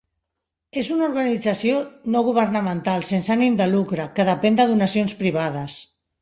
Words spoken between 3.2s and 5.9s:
ànim de lucre, que depèn de donacions privades.